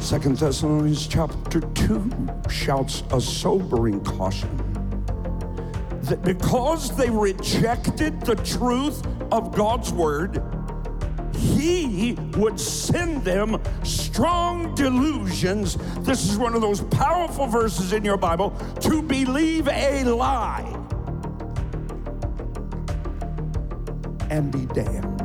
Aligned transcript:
Second 0.00 0.38
Thessalonians 0.38 1.06
chapter 1.06 1.60
2 1.60 2.10
shouts 2.48 3.04
a 3.12 3.20
sobering 3.20 4.02
caution 4.02 4.48
that 6.02 6.22
because 6.22 6.96
they 6.96 7.10
rejected 7.10 8.20
the 8.22 8.34
truth 8.36 9.06
of 9.30 9.54
God's 9.54 9.92
word, 9.92 10.42
he 11.36 12.14
would 12.36 12.58
send 12.58 13.22
them 13.24 13.62
strong 13.84 14.74
delusions. 14.74 15.76
This 16.00 16.28
is 16.28 16.38
one 16.38 16.54
of 16.54 16.60
those 16.60 16.80
powerful 16.80 17.46
verses 17.46 17.92
in 17.92 18.04
your 18.04 18.16
Bible 18.16 18.50
to 18.80 19.02
believe 19.02 19.68
a 19.68 20.02
lie 20.04 20.64
and 24.30 24.50
be 24.50 24.66
damned. 24.74 25.18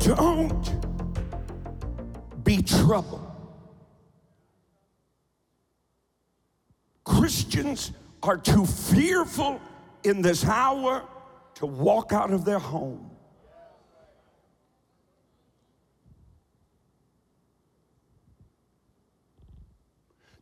Don't 0.00 0.77
be 2.58 2.62
troubled. 2.62 3.24
Christians 7.04 7.92
are 8.22 8.36
too 8.36 8.66
fearful 8.66 9.60
in 10.04 10.22
this 10.22 10.44
hour 10.44 11.04
to 11.54 11.66
walk 11.66 12.12
out 12.12 12.32
of 12.32 12.44
their 12.44 12.58
home. 12.58 13.10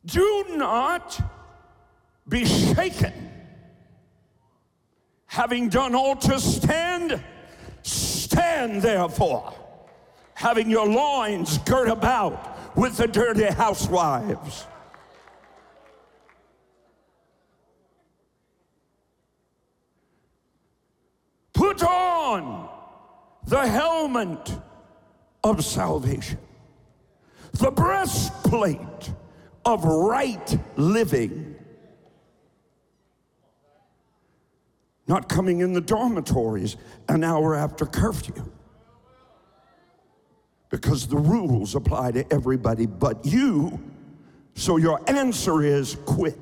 Do 0.04 0.46
not 0.50 1.20
be 2.28 2.44
shaken. 2.44 3.12
Having 5.26 5.68
done 5.68 5.94
all 5.94 6.16
to 6.16 6.40
stand, 6.40 7.22
stand 7.82 8.80
therefore, 8.80 9.52
having 10.36 10.68
your 10.68 10.86
loins 10.86 11.56
girt 11.58 11.88
about 11.88 12.76
with 12.76 12.98
the 12.98 13.08
dirty 13.08 13.46
housewives. 13.46 14.66
Put 21.54 21.82
on 21.82 22.68
the 23.46 23.66
helmet 23.66 24.58
of 25.42 25.64
salvation, 25.64 26.38
the 27.54 27.70
breastplate 27.70 29.10
of 29.64 29.84
right 29.84 30.58
living. 30.76 31.56
Not 35.08 35.30
coming 35.30 35.60
in 35.60 35.72
the 35.72 35.80
dormitories 35.80 36.76
an 37.08 37.24
hour 37.24 37.54
after 37.54 37.86
curfew. 37.86 38.52
Because 40.70 41.06
the 41.06 41.16
rules 41.16 41.74
apply 41.74 42.12
to 42.12 42.32
everybody 42.32 42.86
but 42.86 43.24
you. 43.24 43.78
So 44.54 44.76
your 44.76 45.00
answer 45.08 45.62
is 45.62 45.96
quit. 46.06 46.38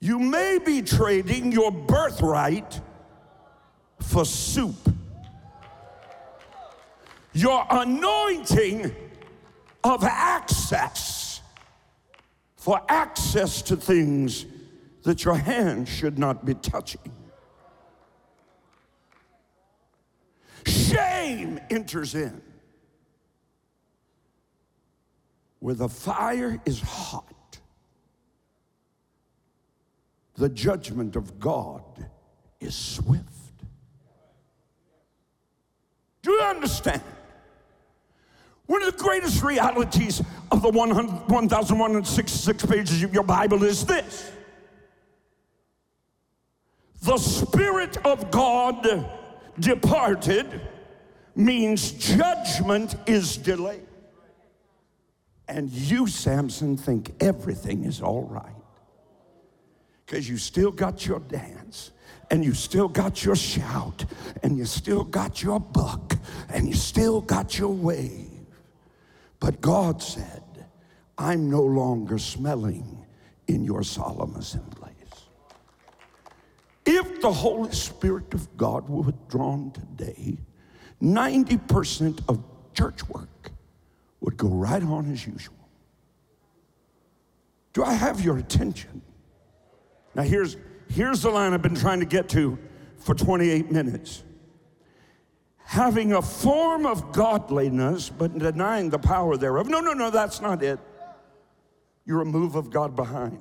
You 0.00 0.18
may 0.18 0.58
be 0.64 0.82
trading 0.82 1.52
your 1.52 1.70
birthright 1.70 2.80
for 4.00 4.24
soup. 4.24 4.76
Your 7.32 7.66
anointing 7.70 8.94
of 9.84 10.04
access 10.04 11.18
for 12.56 12.80
access 12.88 13.62
to 13.62 13.76
things 13.76 14.44
that 15.02 15.24
your 15.24 15.36
hand 15.36 15.88
should 15.88 16.18
not 16.18 16.44
be 16.44 16.54
touching. 16.54 17.00
Shame 21.28 21.60
enters 21.68 22.14
in 22.14 22.40
where 25.58 25.74
the 25.74 25.88
fire 25.88 26.58
is 26.64 26.80
hot 26.80 27.58
the 30.36 30.48
judgment 30.48 31.16
of 31.16 31.38
God 31.38 31.82
is 32.60 32.74
swift. 32.74 33.24
Do 36.22 36.30
you 36.30 36.40
understand? 36.40 37.02
One 38.64 38.82
of 38.82 38.96
the 38.96 39.02
greatest 39.02 39.42
realities 39.42 40.22
of 40.50 40.62
the 40.62 40.70
1,166 40.70 42.66
pages 42.66 43.02
of 43.02 43.12
your 43.12 43.24
Bible 43.24 43.64
is 43.64 43.84
this 43.84 44.32
the 47.02 47.18
Spirit 47.18 47.98
of 48.06 48.30
God 48.30 49.06
departed 49.60 50.62
means 51.38 51.92
judgment 51.92 52.96
is 53.06 53.36
delayed. 53.36 53.86
And 55.48 55.70
you, 55.70 56.06
Samson, 56.06 56.76
think 56.76 57.14
everything 57.20 57.84
is 57.84 58.02
all 58.02 58.24
right 58.24 58.52
because 60.04 60.28
you 60.28 60.36
still 60.36 60.70
got 60.70 61.06
your 61.06 61.20
dance 61.20 61.92
and 62.30 62.44
you 62.44 62.52
still 62.52 62.88
got 62.88 63.24
your 63.24 63.36
shout 63.36 64.04
and 64.42 64.58
you 64.58 64.64
still 64.64 65.04
got 65.04 65.42
your 65.42 65.60
buck 65.60 66.14
and 66.50 66.68
you 66.68 66.74
still 66.74 67.20
got 67.20 67.58
your 67.58 67.72
wave. 67.72 68.28
But 69.38 69.60
God 69.60 70.02
said, 70.02 70.42
I'm 71.16 71.48
no 71.48 71.62
longer 71.62 72.18
smelling 72.18 73.06
in 73.46 73.64
your 73.64 73.82
solemn 73.82 74.34
assemblies. 74.34 74.94
If 76.84 77.20
the 77.20 77.32
Holy 77.32 77.72
Spirit 77.72 78.34
of 78.34 78.56
God 78.56 78.88
were 78.88 79.02
withdrawn 79.02 79.70
today, 79.70 80.38
90% 81.02 82.20
of 82.28 82.42
church 82.74 83.08
work 83.08 83.52
would 84.20 84.36
go 84.36 84.48
right 84.48 84.82
on 84.82 85.12
as 85.12 85.26
usual. 85.26 85.54
Do 87.72 87.84
I 87.84 87.92
have 87.92 88.20
your 88.20 88.38
attention? 88.38 89.02
Now, 90.14 90.22
here's, 90.22 90.56
here's 90.88 91.22
the 91.22 91.30
line 91.30 91.54
I've 91.54 91.62
been 91.62 91.74
trying 91.74 92.00
to 92.00 92.06
get 92.06 92.28
to 92.30 92.58
for 92.98 93.14
28 93.14 93.70
minutes. 93.70 94.24
Having 95.58 96.14
a 96.14 96.22
form 96.22 96.86
of 96.86 97.12
godliness, 97.12 98.08
but 98.08 98.36
denying 98.36 98.90
the 98.90 98.98
power 98.98 99.36
thereof. 99.36 99.68
No, 99.68 99.80
no, 99.80 99.92
no, 99.92 100.10
that's 100.10 100.40
not 100.40 100.62
it. 100.62 100.80
You're 102.04 102.22
a 102.22 102.24
move 102.24 102.54
of 102.54 102.70
God 102.70 102.96
behind. 102.96 103.38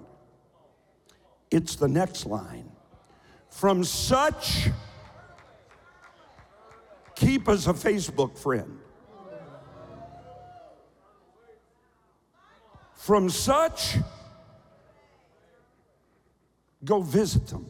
It's 1.49 1.75
the 1.75 1.87
next 1.87 2.25
line. 2.25 2.69
From 3.49 3.83
such, 3.83 4.67
keep 7.19 7.47
as 7.47 7.67
a 7.67 7.73
Facebook 7.73 8.37
friend. 8.37 8.79
From 12.93 13.29
such, 13.29 13.97
Go 16.83 17.01
visit 17.01 17.47
them 17.47 17.65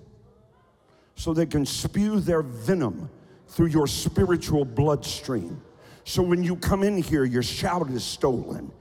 so 1.16 1.34
they 1.34 1.46
can 1.46 1.66
spew 1.66 2.20
their 2.20 2.42
venom 2.42 3.10
through 3.48 3.68
your 3.68 3.88
spiritual 3.88 4.66
bloodstream. 4.66 5.62
So 6.04 6.22
when 6.22 6.44
you 6.44 6.56
come 6.56 6.84
in 6.84 7.02
here, 7.02 7.26
your 7.26 7.44
shout 7.44 7.90
is 7.90 8.04
stolen, 8.04 8.72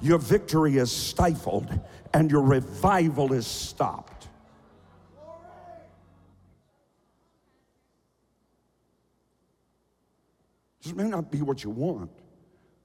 your 0.00 0.18
victory 0.18 0.76
is 0.76 0.92
stifled, 0.92 1.68
and 2.12 2.30
your 2.30 2.42
revival 2.42 3.32
is 3.32 3.46
stopped. 3.46 4.27
This 10.88 10.96
may 10.96 11.08
not 11.10 11.30
be 11.30 11.42
what 11.42 11.62
you 11.62 11.68
want, 11.68 12.10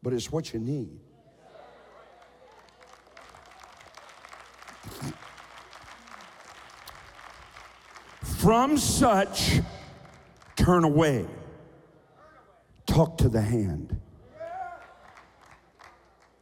but 0.01 0.11
it's 0.11 0.29
what 0.29 0.51
you 0.51 0.59
need. 0.59 0.99
From 8.39 8.77
such, 8.77 9.61
turn 10.57 10.83
away. 10.83 11.25
Talk 12.85 13.17
to 13.19 13.29
the 13.29 13.41
hand. 13.41 13.97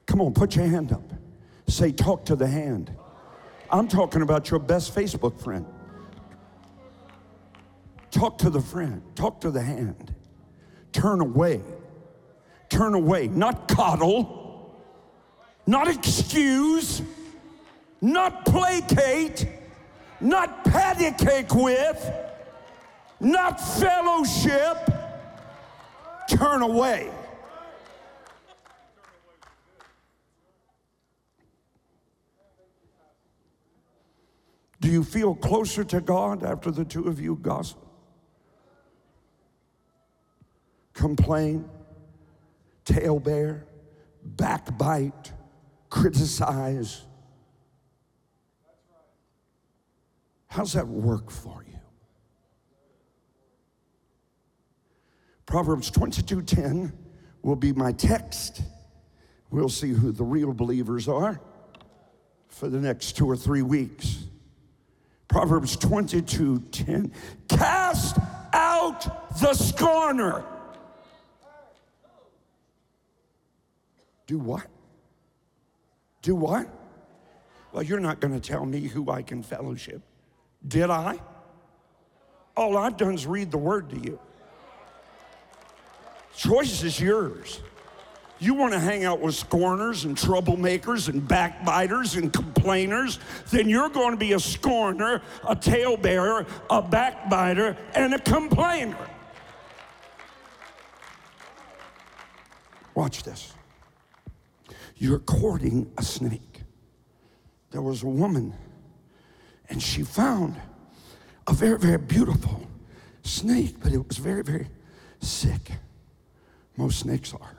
Come 0.08 0.22
on, 0.22 0.34
put 0.34 0.56
your 0.56 0.66
hand 0.66 0.92
up. 0.92 1.14
Say, 1.68 1.92
talk 1.92 2.26
to 2.26 2.36
the 2.36 2.48
hand. 2.48 2.92
I'm 3.70 3.88
talking 3.88 4.24
about 4.24 4.50
your 4.50 4.60
best 4.60 4.96
Facebook 4.96 5.40
friend. 5.40 5.68
Talk 8.10 8.40
to 8.40 8.50
the 8.50 8.62
friend, 8.62 9.04
talk 9.14 9.42
to 9.42 9.52
the 9.52 9.62
hand. 9.62 10.16
Turn 10.92 11.22
away. 11.22 11.62
Turn 12.70 12.94
away, 12.94 13.28
not 13.28 13.68
coddle, 13.68 14.80
not 15.68 15.88
excuse, 15.88 17.02
not 18.02 18.46
placate 18.46 19.46
not 20.22 20.64
patty 20.64 21.12
cake 21.12 21.54
with, 21.54 22.12
not 23.20 23.60
fellowship, 23.60 24.78
turn 26.30 26.62
away. 26.62 27.10
Do 34.80 34.90
you 34.90 35.04
feel 35.04 35.36
closer 35.36 35.84
to 35.84 36.02
God 36.02 36.44
after 36.44 36.72
the 36.72 36.84
two 36.84 37.08
of 37.08 37.20
you 37.20 37.36
gossip? 37.36 37.81
Complain, 40.94 41.70
tail 42.86 43.20
bear, 43.20 43.66
backbite, 44.24 45.32
criticize. 45.90 47.04
How's 50.48 50.74
that 50.74 50.88
work 50.88 51.32
for 51.32 51.64
you? 51.68 51.80
Proverbs 55.46 55.92
22:10 55.92 56.94
will 57.42 57.56
be 57.56 57.74
my 57.74 57.92
text. 57.92 58.62
We'll 59.50 59.70
see 59.70 59.92
who 59.92 60.12
the 60.12 60.24
real 60.24 60.54
believers 60.54 61.08
are 61.08 61.42
for 62.48 62.70
the 62.70 62.80
next 62.80 63.18
two 63.18 63.30
or 63.30 63.36
three 63.36 63.62
weeks. 63.62 64.26
Proverbs 65.28 65.76
22:10 65.78 67.12
Cast 67.48 68.18
out 68.54 69.40
the 69.40 69.54
scorner. 69.54 70.46
Do 74.32 74.40
what? 74.40 74.66
Do 76.22 76.36
what? 76.36 76.66
Well, 77.74 77.84
you're 77.84 78.00
not 78.00 78.22
going 78.22 78.34
to 78.34 78.40
tell 78.40 78.66
me 78.66 78.88
who 78.88 79.12
I 79.12 79.24
can 79.24 79.44
fellowship. 79.44 80.02
Did 80.66 80.90
I? 80.90 81.20
All 82.56 82.78
I've 82.78 82.96
done 82.96 83.14
is 83.14 83.28
read 83.28 83.52
the 83.52 83.58
word 83.58 83.90
to 83.90 84.00
you. 84.00 84.18
Choice 86.34 86.82
is 86.82 86.98
yours. 86.98 87.60
You 88.40 88.54
want 88.54 88.72
to 88.72 88.80
hang 88.80 89.04
out 89.04 89.20
with 89.20 89.36
scorners 89.36 90.06
and 90.06 90.16
troublemakers 90.16 91.10
and 91.10 91.28
backbiters 91.28 92.16
and 92.16 92.32
complainers, 92.32 93.20
then 93.50 93.68
you're 93.68 93.90
going 93.90 94.12
to 94.12 94.18
be 94.18 94.32
a 94.32 94.40
scorner, 94.40 95.22
a 95.46 95.58
talebearer, 95.58 96.48
a 96.70 96.82
backbiter, 96.82 97.76
and 97.96 98.14
a 98.14 98.20
complainer. 98.20 99.10
Watch 102.96 103.24
this. 103.24 103.52
You're 105.02 105.18
courting 105.18 105.92
a 105.98 106.04
snake. 106.04 106.62
There 107.72 107.82
was 107.82 108.04
a 108.04 108.08
woman, 108.08 108.54
and 109.68 109.82
she 109.82 110.04
found 110.04 110.62
a 111.48 111.54
very, 111.54 111.80
very 111.80 111.98
beautiful 111.98 112.68
snake, 113.24 113.78
but 113.82 113.94
it 113.94 114.08
was 114.08 114.18
very, 114.18 114.44
very 114.44 114.68
sick. 115.20 115.72
Most 116.78 117.00
snakes 117.00 117.34
are. 117.34 117.58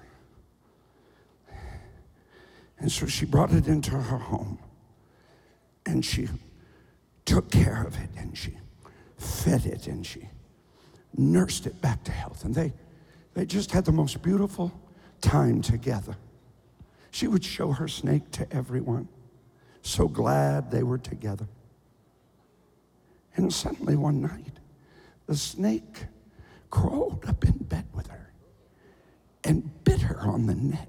And 2.79 2.93
so 2.93 3.07
she 3.07 3.27
brought 3.27 3.51
it 3.51 3.67
into 3.67 3.91
her 3.91 4.19
home 4.19 4.61
and 5.85 6.05
she 6.05 6.29
took 7.25 7.51
care 7.51 7.83
of 7.85 7.97
it 8.01 8.11
and 8.17 8.39
she 8.39 8.57
fed 9.19 9.67
it 9.67 9.89
and 9.89 10.07
she 10.07 10.29
nursed 11.17 11.67
it 11.67 11.81
back 11.81 12.05
to 12.05 12.13
health. 12.13 12.45
And 12.45 12.55
they, 12.55 12.73
they 13.35 13.47
just 13.47 13.73
had 13.73 13.85
the 13.85 13.91
most 13.91 14.23
beautiful 14.23 14.73
time 15.21 15.61
together. 15.61 16.17
She 17.13 17.29
would 17.29 17.45
show 17.45 17.73
her 17.73 17.87
snake 17.89 18.31
to 18.33 18.51
everyone. 18.51 19.07
So 19.83 20.09
glad 20.09 20.71
they 20.71 20.83
were 20.83 20.97
together. 20.97 21.47
And 23.37 23.53
suddenly 23.53 23.97
one 23.97 24.23
night, 24.23 24.59
the 25.27 25.37
snake 25.37 26.07
crawled 26.71 27.25
up 27.27 27.45
in 27.45 27.53
bed 27.53 27.85
with 27.93 28.07
her 28.07 28.33
and 29.45 29.85
bit 29.85 30.01
her 30.01 30.21
on 30.21 30.47
the 30.47 30.55
neck. 30.55 30.89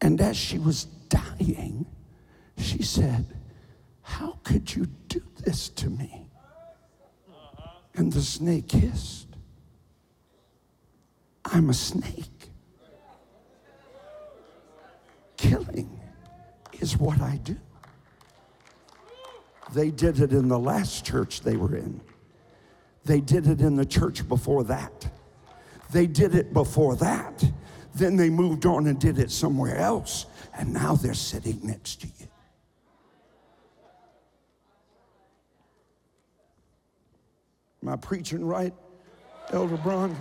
And 0.00 0.20
as 0.20 0.36
she 0.36 0.58
was 0.58 0.84
dying, 1.08 1.86
she 2.56 2.82
said, 2.82 3.24
How 4.02 4.40
could 4.42 4.74
you 4.74 4.86
do 5.06 5.22
this 5.44 5.68
to 5.70 5.90
me? 5.90 6.28
And 7.94 8.12
the 8.12 8.22
snake 8.22 8.72
hissed, 8.72 9.28
I'm 11.44 11.70
a 11.70 11.74
snake. 11.74 12.50
Killing 15.38 15.98
is 16.80 16.98
what 16.98 17.22
I 17.22 17.36
do. 17.42 17.56
They 19.72 19.90
did 19.90 20.20
it 20.20 20.32
in 20.32 20.48
the 20.48 20.58
last 20.58 21.06
church 21.06 21.40
they 21.40 21.56
were 21.56 21.74
in. 21.74 22.00
They 23.04 23.20
did 23.20 23.46
it 23.46 23.60
in 23.60 23.76
the 23.76 23.86
church 23.86 24.28
before 24.28 24.64
that. 24.64 25.10
They 25.92 26.06
did 26.06 26.34
it 26.34 26.52
before 26.52 26.96
that. 26.96 27.44
Then 27.94 28.16
they 28.16 28.28
moved 28.28 28.66
on 28.66 28.86
and 28.86 28.98
did 28.98 29.18
it 29.18 29.30
somewhere 29.30 29.76
else. 29.76 30.26
And 30.56 30.72
now 30.72 30.94
they're 30.94 31.14
sitting 31.14 31.60
next 31.62 32.02
to 32.02 32.06
you. 32.06 32.28
Am 37.82 37.88
I 37.90 37.96
preaching 37.96 38.44
right, 38.44 38.74
Elder 39.52 39.76
Braun? 39.76 40.16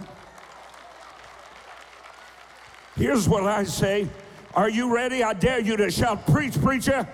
Here's 2.95 3.27
what 3.27 3.43
I 3.43 3.63
say. 3.63 4.07
Are 4.53 4.69
you 4.69 4.93
ready? 4.93 5.23
I 5.23 5.33
dare 5.33 5.59
you 5.59 5.77
to 5.77 5.91
shout, 5.91 6.25
Preach, 6.27 6.59
preacher. 6.61 7.07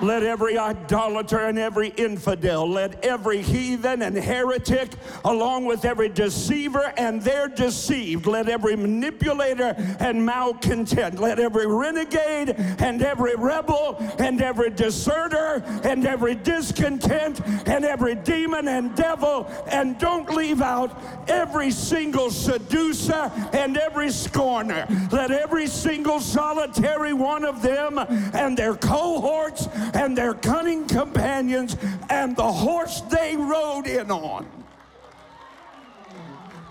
Let 0.00 0.22
every 0.22 0.56
idolater 0.56 1.40
and 1.40 1.58
every 1.58 1.88
infidel, 1.88 2.68
let 2.68 3.04
every 3.04 3.42
heathen 3.42 4.02
and 4.02 4.16
heretic, 4.16 4.92
along 5.24 5.64
with 5.64 5.84
every 5.84 6.08
deceiver 6.08 6.92
and 6.96 7.20
their 7.20 7.48
deceived, 7.48 8.26
let 8.26 8.48
every 8.48 8.76
manipulator 8.76 9.74
and 9.98 10.24
malcontent, 10.24 11.18
let 11.18 11.40
every 11.40 11.66
renegade 11.66 12.50
and 12.78 13.02
every 13.02 13.34
rebel 13.34 13.96
and 14.18 14.40
every 14.40 14.70
deserter 14.70 15.64
and 15.82 16.06
every 16.06 16.36
discontent 16.36 17.40
and 17.66 17.84
every 17.84 18.14
demon 18.14 18.68
and 18.68 18.94
devil, 18.94 19.50
and 19.68 19.98
don't 19.98 20.30
leave 20.30 20.62
out 20.62 20.96
every 21.28 21.72
single 21.72 22.30
seducer 22.30 23.32
and 23.52 23.76
every 23.76 24.10
scorner. 24.10 24.86
Let 25.10 25.32
every 25.32 25.66
single 25.66 26.20
solitary 26.20 27.12
one 27.12 27.44
of 27.44 27.62
them 27.62 27.98
and 27.98 28.56
their 28.56 28.76
cohorts 28.76 29.66
and 29.94 30.16
their 30.16 30.34
cunning 30.34 30.86
companions 30.86 31.76
and 32.10 32.36
the 32.36 32.52
horse 32.52 33.00
they 33.02 33.36
rode 33.36 33.86
in 33.86 34.10
on 34.10 34.46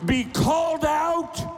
be 0.06 0.26
called 0.26 0.86
out 0.86 1.58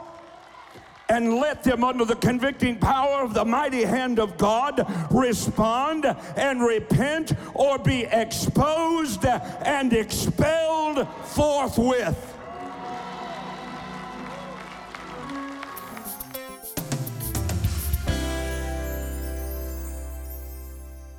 and 1.10 1.34
let 1.34 1.64
them, 1.64 1.82
under 1.82 2.04
the 2.04 2.14
convicting 2.14 2.78
power 2.78 3.24
of 3.24 3.34
the 3.34 3.44
mighty 3.44 3.82
hand 3.82 4.20
of 4.20 4.38
God, 4.38 4.86
respond 5.10 6.06
and 6.36 6.62
repent 6.62 7.32
or 7.52 7.78
be 7.78 8.04
exposed 8.04 9.24
and 9.24 9.92
expelled 9.92 11.08
forthwith. 11.24 12.36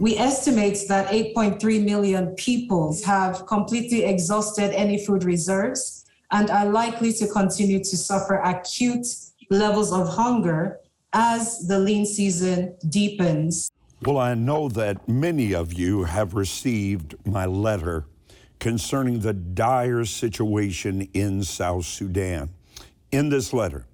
We 0.01 0.17
estimate 0.17 0.79
that 0.87 1.09
8.3 1.09 1.85
million 1.85 2.33
people 2.33 2.97
have 3.05 3.45
completely 3.45 4.03
exhausted 4.03 4.71
any 4.73 5.05
food 5.05 5.23
reserves 5.23 6.05
and 6.31 6.49
are 6.49 6.65
likely 6.65 7.13
to 7.13 7.27
continue 7.27 7.77
to 7.83 7.95
suffer 7.95 8.37
acute 8.37 9.05
levels 9.51 9.93
of 9.93 10.09
hunger 10.09 10.79
as 11.13 11.67
the 11.67 11.77
lean 11.77 12.07
season 12.07 12.75
deepens. 12.89 13.69
Well, 14.01 14.17
I 14.17 14.33
know 14.33 14.69
that 14.69 15.07
many 15.07 15.53
of 15.53 15.71
you 15.71 16.05
have 16.05 16.33
received 16.33 17.13
my 17.23 17.45
letter 17.45 18.05
concerning 18.57 19.19
the 19.19 19.33
dire 19.33 20.05
situation 20.05 21.09
in 21.13 21.43
South 21.43 21.85
Sudan. 21.85 22.49
In 23.11 23.29
this 23.29 23.53
letter, 23.53 23.85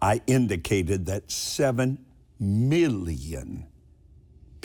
I 0.00 0.22
indicated 0.28 1.06
that 1.06 1.28
7 1.28 1.98
million 2.38 3.66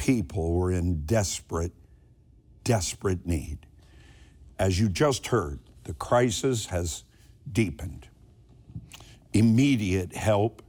people 0.06 0.54
were 0.54 0.72
in 0.72 1.04
desperate, 1.06 1.72
desperate 2.64 3.26
need. 3.26 3.58
As 4.60 4.80
you 4.80 4.88
just 4.88 5.26
heard, 5.28 5.60
the 5.86 5.96
crisis 5.96 6.68
has 6.68 7.04
deepened. 7.52 8.08
Immediate 9.34 10.16
help 10.16 10.62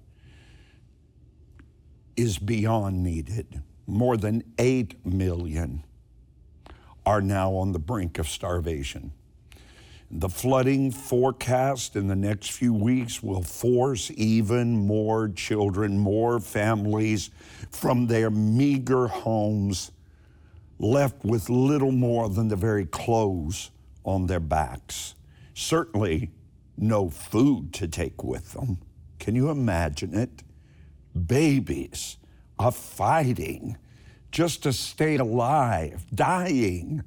is 2.16 2.38
beyond 2.38 3.02
needed. 3.02 3.62
More 3.86 4.16
than 4.16 4.42
8 4.58 5.04
million 5.04 5.84
are 7.04 7.20
now 7.20 7.52
on 7.56 7.72
the 7.72 7.78
brink 7.78 8.18
of 8.18 8.28
starvation. 8.28 9.12
The 10.10 10.28
flooding 10.28 10.92
forecast 10.92 11.96
in 11.96 12.06
the 12.06 12.14
next 12.14 12.52
few 12.52 12.72
weeks 12.72 13.22
will 13.22 13.42
force 13.42 14.10
even 14.14 14.86
more 14.86 15.28
children, 15.28 15.98
more 15.98 16.38
families 16.38 17.30
from 17.70 18.06
their 18.06 18.30
meager 18.30 19.08
homes, 19.08 19.90
left 20.78 21.24
with 21.24 21.50
little 21.50 21.90
more 21.90 22.28
than 22.28 22.48
the 22.48 22.56
very 22.56 22.86
clothes 22.86 23.70
on 24.04 24.26
their 24.26 24.40
backs. 24.40 25.16
Certainly, 25.54 26.30
no 26.78 27.10
food 27.10 27.72
to 27.74 27.88
take 27.88 28.22
with 28.22 28.52
them. 28.52 28.78
Can 29.18 29.34
you 29.34 29.50
imagine 29.50 30.14
it? 30.14 30.44
Babies 31.26 32.18
are 32.58 32.70
fighting 32.70 33.76
just 34.30 34.62
to 34.62 34.72
stay 34.72 35.16
alive, 35.16 36.06
dying 36.14 37.02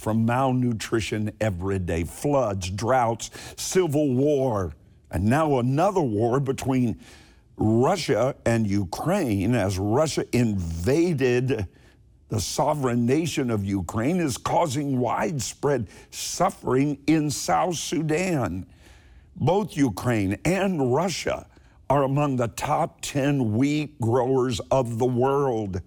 from 0.00 0.24
malnutrition 0.24 1.30
every 1.40 1.78
day, 1.78 2.04
floods, 2.04 2.70
droughts, 2.70 3.30
civil 3.56 4.14
war, 4.14 4.72
And 5.10 5.24
now 5.24 5.58
another 5.58 6.00
war 6.00 6.40
between 6.40 6.98
Russia 7.56 8.34
and 8.46 8.66
Ukraine 8.66 9.54
as 9.54 9.78
Russia 9.78 10.24
invaded 10.32 11.66
the 12.28 12.40
sovereign 12.40 13.04
nation 13.06 13.50
of 13.50 13.64
Ukraine 13.64 14.20
is 14.20 14.38
causing 14.38 14.98
widespread 14.98 15.88
suffering 16.10 16.98
in 17.06 17.28
South 17.28 17.76
Sudan. 17.76 18.66
Both 19.36 19.76
Ukraine 19.76 20.38
and 20.44 20.94
Russia 20.94 21.46
are 21.90 22.04
among 22.04 22.36
the 22.36 22.48
top 22.48 23.00
10 23.02 23.52
wheat 23.52 24.00
growers 24.00 24.60
of 24.70 24.98
the 24.98 25.06
world 25.06 25.82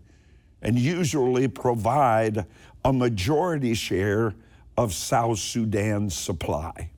and 0.62 0.78
usually 0.78 1.48
provide 1.48 2.46
a 2.86 2.92
majority 2.92 3.74
share 3.74 4.34
of 4.78 4.94
South 4.94 5.40
Sudan's 5.40 6.16
supply. 6.16 6.92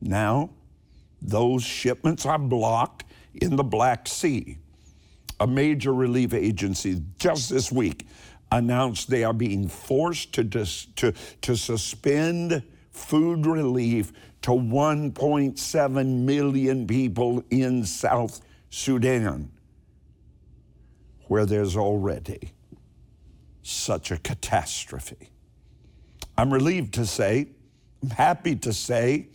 Now, 0.00 0.50
those 1.20 1.62
shipments 1.62 2.26
are 2.26 2.38
blocked 2.38 3.04
in 3.34 3.56
the 3.56 3.64
Black 3.64 4.08
Sea. 4.08 4.58
A 5.40 5.46
major 5.46 5.92
relief 5.92 6.32
agency 6.32 7.02
just 7.18 7.50
this 7.50 7.72
week 7.72 8.06
announced 8.52 9.10
they 9.10 9.24
are 9.24 9.32
being 9.32 9.68
forced 9.68 10.32
to, 10.34 10.44
dis, 10.44 10.86
to, 10.96 11.12
to 11.42 11.56
suspend 11.56 12.62
food 12.90 13.46
relief 13.46 14.12
to 14.42 14.50
1.7 14.50 16.06
million 16.24 16.86
people 16.86 17.42
in 17.50 17.84
South 17.84 18.40
Sudan, 18.70 19.50
where 21.26 21.46
there's 21.46 21.76
already 21.76 22.53
such 23.64 24.10
a 24.10 24.18
catastrophe. 24.18 25.30
I'm 26.36 26.52
relieved 26.52 26.94
to 26.94 27.06
say, 27.06 27.48
I'm 28.02 28.10
happy 28.10 28.56
to 28.56 28.72
say, 28.72 29.28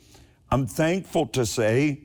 I'm 0.51 0.67
thankful 0.67 1.25
to 1.27 1.45
say 1.45 2.01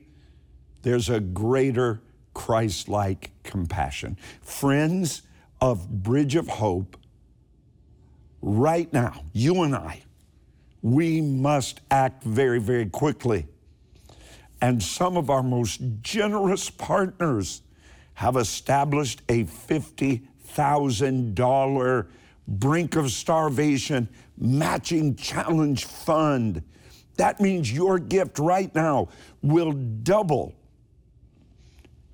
there's 0.83 1.11
a 1.11 1.21
greater 1.21 2.01
Christ 2.33 2.89
like 2.89 3.31
compassion. 3.43 4.17
Friends 4.41 5.23
of 5.61 6.03
Bridge 6.03 6.35
of 6.35 6.49
Hope, 6.49 6.97
right 8.41 8.91
now, 8.93 9.23
you 9.33 9.63
and 9.63 9.75
I, 9.75 10.03
we 10.83 11.21
must 11.21 11.81
act 11.91 12.25
very, 12.25 12.59
very 12.59 12.87
quickly. 12.87 13.47
And 14.61 14.83
some 14.83 15.17
of 15.19 15.29
our 15.29 15.43
most 15.43 15.81
generous 16.01 16.71
partners 16.71 17.63
have 18.15 18.37
established 18.37 19.21
a 19.29 19.45
$50,000 20.55 22.07
brink 22.47 22.97
of 22.97 23.11
starvation 23.11 24.09
matching 24.37 25.17
challenge 25.17 25.85
fund. 25.85 26.63
That 27.17 27.41
means 27.41 27.73
your 27.73 27.99
gift 27.99 28.39
right 28.39 28.75
now 28.75 29.09
will 29.43 29.73
double. 29.73 30.55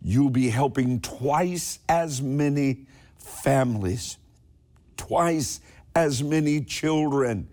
You'll 0.02 0.30
be 0.30 0.48
helping 0.48 1.00
twice 1.00 1.78
as 1.88 2.22
many 2.22 2.86
families, 3.18 4.18
twice 4.96 5.60
as 5.94 6.22
many 6.22 6.62
children 6.62 7.48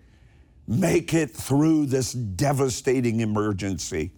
make 0.66 1.14
it 1.14 1.30
through 1.30 1.86
this 1.86 2.12
devastating 2.12 3.20
emergency. 3.20 4.12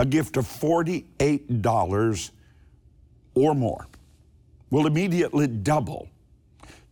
A 0.00 0.04
gift 0.04 0.36
of 0.36 0.46
$48 0.46 2.30
or 3.34 3.54
more 3.54 3.86
will 4.70 4.86
immediately 4.86 5.46
double 5.46 6.08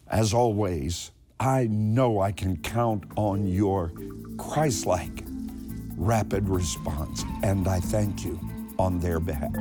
As 0.07 0.33
always, 0.33 1.11
I 1.39 1.67
know 1.67 2.19
I 2.19 2.33
can 2.33 2.57
count 2.57 3.05
on 3.15 3.47
your 3.47 3.93
Christ 4.37 4.85
like 4.85 5.23
rapid 5.95 6.49
response, 6.49 7.23
and 7.43 7.65
I 7.65 7.79
thank 7.79 8.25
you 8.25 8.37
on 8.77 8.99
their 8.99 9.21
behalf. 9.21 9.53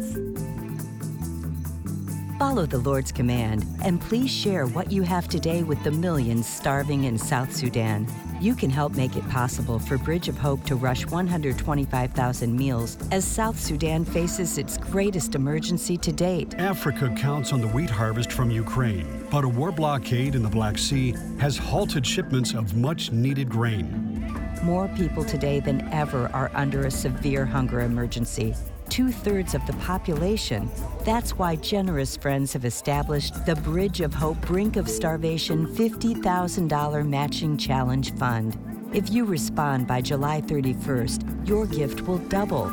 Follow 2.39 2.67
the 2.67 2.79
Lord's 2.79 3.11
command 3.11 3.67
and 3.85 4.01
please 4.01 4.31
share 4.31 4.67
what 4.67 4.93
you 4.93 5.03
have 5.03 5.27
today 5.29 5.65
with 5.65 5.83
the 5.83 5.91
millions 5.91 6.47
starving 6.47 7.05
in 7.05 7.19
South 7.19 7.53
Sudan. 7.55 8.07
You 8.41 8.55
can 8.55 8.71
help 8.71 8.95
make 8.95 9.17
it 9.17 9.29
possible 9.29 9.81
for 9.81 9.99
Bridge 9.99 10.29
of 10.29 10.39
Hope 10.39 10.65
to 10.65 10.77
rush 10.77 11.05
125,000 11.05 12.57
meals 12.57 12.97
as 13.11 13.25
South 13.25 13.59
Sudan 13.59 14.05
faces 14.05 14.57
its 14.57 14.79
greatest 14.79 15.35
emergency 15.35 15.97
to 15.97 16.13
date. 16.13 16.55
Africa 16.59 17.13
counts 17.17 17.53
on 17.53 17.61
the 17.61 17.69
wheat 17.69 17.91
harvest 17.91 18.31
from 18.31 18.53
Ukraine, 18.53 19.18
but 19.31 19.45
a 19.45 19.49
war 19.49 19.73
blockade 19.73 20.35
in 20.35 20.43
the 20.43 20.49
Black 20.49 20.79
Sea 20.79 21.15
has 21.39 21.57
halted 21.57 22.07
shipments 22.07 22.55
of 22.55 22.77
much 22.77 23.13
needed 23.13 23.49
grain. 23.49 24.33
More 24.63 24.89
people 24.89 25.25
today 25.25 25.61
than 25.61 25.89
ever 25.93 26.29
are 26.33 26.51
under 26.55 26.87
a 26.87 26.91
severe 26.91 27.45
hunger 27.45 27.81
emergency 27.81 28.55
two 28.89 29.11
thirds 29.13 29.55
of 29.55 29.65
the 29.67 29.73
population. 29.75 30.71
That's 31.05 31.39
why 31.39 31.57
generous 31.57 32.17
friends 32.17 32.53
have 32.55 32.65
established 32.65 33.47
the 33.47 33.55
Bridge 33.57 34.01
of 34.01 34.15
Hope 34.15 34.41
Brink 34.43 34.77
of 34.77 34.89
Starvation 34.89 35.67
$50,000 35.67 37.09
Matching 37.09 37.57
Challenge 37.57 38.15
Fund. 38.15 38.59
If 38.93 39.11
you 39.11 39.25
respond 39.25 39.87
by 39.87 40.01
July 40.01 40.41
31st, 40.41 41.47
your 41.47 41.67
gift 41.67 42.07
will 42.07 42.19
double. 42.19 42.67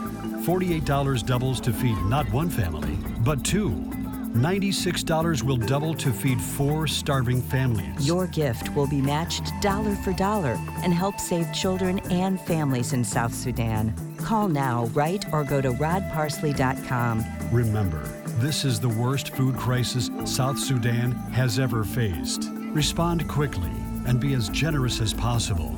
$48 0.45 1.25
doubles 1.25 1.59
to 1.61 1.73
feed 1.73 1.97
not 2.05 2.31
one 2.31 2.49
family, 2.49 2.97
but 3.19 3.43
two. 3.43 3.94
$96 4.35 5.43
will 5.43 5.55
double 5.55 5.93
to 5.93 6.11
feed 6.11 6.41
four 6.41 6.87
starving 6.87 7.41
families. 7.41 8.05
Your 8.05 8.27
gift 8.27 8.75
will 8.75 8.85
be 8.85 9.01
matched 9.01 9.53
dollar 9.61 9.95
for 9.95 10.11
dollar 10.11 10.59
and 10.83 10.93
help 10.93 11.19
save 11.21 11.51
children 11.53 11.99
and 12.11 12.39
families 12.41 12.91
in 12.91 13.03
South 13.03 13.33
Sudan. 13.33 13.95
Call 14.17 14.49
now, 14.49 14.87
write, 14.87 15.25
or 15.31 15.45
go 15.45 15.61
to 15.61 15.71
rodparsley.com. 15.71 17.23
Remember, 17.51 18.03
this 18.39 18.65
is 18.65 18.79
the 18.79 18.89
worst 18.89 19.29
food 19.29 19.55
crisis 19.55 20.09
South 20.25 20.59
Sudan 20.59 21.13
has 21.31 21.57
ever 21.57 21.85
faced. 21.85 22.49
Respond 22.73 23.27
quickly 23.29 23.71
and 24.05 24.19
be 24.19 24.33
as 24.33 24.49
generous 24.49 24.99
as 24.99 25.13
possible. 25.13 25.77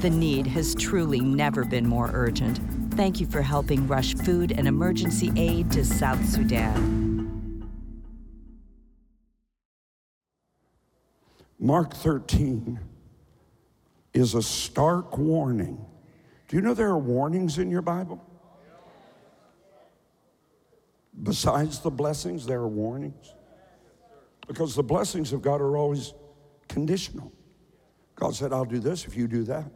The 0.00 0.10
need 0.10 0.46
has 0.46 0.76
truly 0.76 1.20
never 1.20 1.64
been 1.64 1.88
more 1.88 2.10
urgent. 2.14 2.60
Thank 2.94 3.20
you 3.20 3.26
for 3.26 3.42
helping 3.42 3.88
rush 3.88 4.14
food 4.14 4.52
and 4.52 4.68
emergency 4.68 5.32
aid 5.34 5.72
to 5.72 5.84
South 5.84 6.24
Sudan. 6.24 7.05
Mark 11.58 11.94
13 11.94 12.78
is 14.12 14.34
a 14.34 14.42
stark 14.42 15.16
warning. 15.16 15.84
Do 16.48 16.56
you 16.56 16.62
know 16.62 16.74
there 16.74 16.88
are 16.88 16.98
warnings 16.98 17.58
in 17.58 17.70
your 17.70 17.82
Bible? 17.82 18.22
Besides 21.22 21.80
the 21.80 21.90
blessings, 21.90 22.44
there 22.44 22.60
are 22.60 22.68
warnings. 22.68 23.32
Because 24.46 24.74
the 24.74 24.82
blessings 24.82 25.32
of 25.32 25.42
God 25.42 25.60
are 25.60 25.76
always 25.76 26.12
conditional. 26.68 27.32
God 28.14 28.34
said, 28.34 28.52
I'll 28.52 28.64
do 28.64 28.78
this 28.78 29.06
if 29.06 29.16
you 29.16 29.26
do 29.26 29.42
that. 29.44 29.70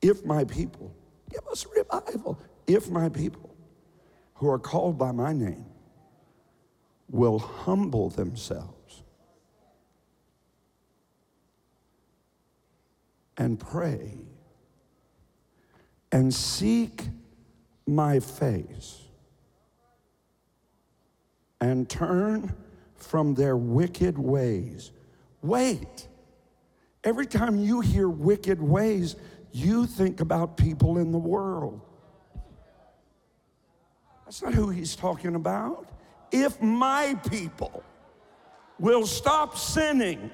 If 0.00 0.24
my 0.24 0.44
people, 0.44 0.94
give 1.30 1.46
us 1.50 1.66
revival, 1.74 2.40
if 2.66 2.88
my 2.88 3.08
people 3.08 3.54
who 4.34 4.48
are 4.48 4.58
called 4.58 4.96
by 4.96 5.12
my 5.12 5.32
name 5.32 5.66
will 7.08 7.38
humble 7.38 8.10
themselves 8.10 8.73
and 13.36 13.58
pray 13.58 14.18
and 16.12 16.32
seek 16.32 17.02
my 17.86 18.20
face 18.20 19.02
and 21.60 21.88
turn 21.88 22.54
from 22.94 23.34
their 23.34 23.56
wicked 23.56 24.18
ways. 24.18 24.92
Wait. 25.42 26.08
Every 27.02 27.26
time 27.26 27.58
you 27.58 27.80
hear 27.80 28.08
wicked 28.08 28.62
ways, 28.62 29.16
you 29.52 29.86
think 29.86 30.20
about 30.20 30.56
people 30.56 30.98
in 30.98 31.12
the 31.12 31.18
world. 31.18 31.80
That's 34.24 34.42
not 34.42 34.54
who 34.54 34.70
he's 34.70 34.96
talking 34.96 35.34
about. 35.34 35.88
If 36.32 36.60
my 36.62 37.14
people 37.30 37.84
will 38.78 39.06
stop 39.06 39.56
sinning, 39.56 40.30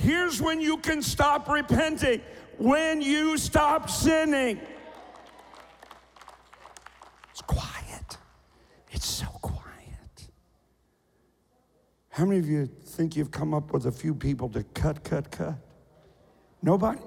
here's 0.00 0.40
when 0.40 0.60
you 0.60 0.76
can 0.78 1.02
stop 1.02 1.48
repenting 1.48 2.20
when 2.58 3.00
you 3.00 3.38
stop 3.38 3.88
sinning. 3.88 4.60
It's 7.30 7.40
quiet. 7.42 8.18
It's 8.90 9.06
so 9.06 9.26
quiet. 9.40 10.28
How 12.10 12.26
many 12.26 12.38
of 12.38 12.48
you 12.48 12.66
think 12.66 13.16
you've 13.16 13.30
come 13.30 13.54
up 13.54 13.72
with 13.72 13.86
a 13.86 13.92
few 13.92 14.14
people 14.14 14.48
to 14.50 14.62
cut, 14.74 15.04
cut, 15.04 15.30
cut? 15.30 15.54
Nobody? 16.62 17.00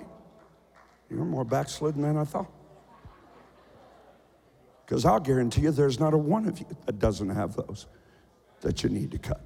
You're 1.10 1.26
more 1.26 1.46
backslidden 1.46 2.02
than 2.02 2.18
I 2.18 2.24
thought. 2.24 2.52
Because 4.86 5.06
I'll 5.06 5.20
guarantee 5.20 5.62
you 5.62 5.72
there's 5.72 6.00
not 6.00 6.14
a 6.14 6.18
one 6.18 6.48
of 6.48 6.60
you 6.60 6.66
that 6.86 6.98
doesn't 6.98 7.30
have 7.30 7.56
those 7.56 7.86
that 8.62 8.84
you 8.84 8.90
need 8.90 9.12
to 9.12 9.20
cut. 9.20 9.46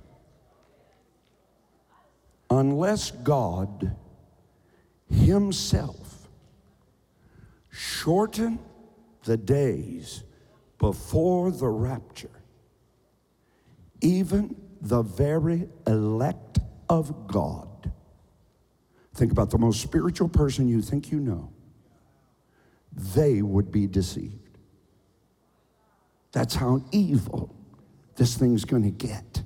Unless 2.49 3.11
God 3.11 3.95
Himself 5.09 6.29
shorten 7.69 8.59
the 9.23 9.37
days 9.37 10.23
before 10.79 11.51
the 11.51 11.67
rapture, 11.67 12.29
even 14.01 14.55
the 14.81 15.01
very 15.01 15.67
elect 15.85 16.59
of 16.89 17.27
God. 17.27 17.91
Think 19.13 19.31
about 19.31 19.49
the 19.49 19.57
most 19.57 19.81
spiritual 19.81 20.29
person 20.29 20.67
you 20.67 20.81
think 20.81 21.11
you 21.11 21.19
know. 21.19 21.51
They 22.93 23.41
would 23.41 23.71
be 23.71 23.87
deceived. 23.87 24.57
That's 26.31 26.55
how 26.55 26.83
evil 26.91 27.55
this 28.15 28.37
thing's 28.37 28.63
going 28.65 28.83
to 28.83 28.91
get. 28.91 29.43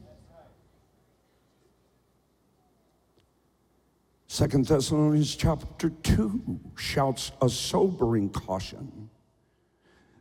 Second 4.31 4.65
Thessalonians 4.65 5.35
chapter 5.35 5.89
2 5.89 6.57
shouts 6.77 7.33
a 7.41 7.49
sobering 7.49 8.29
caution 8.29 9.09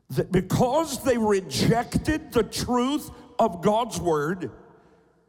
that 0.08 0.32
because 0.32 1.04
they 1.04 1.16
rejected 1.16 2.32
the 2.32 2.42
truth 2.42 3.08
of 3.38 3.62
God's 3.62 4.00
word, 4.00 4.50